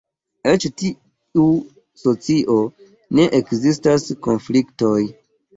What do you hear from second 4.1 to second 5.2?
konfliktoj.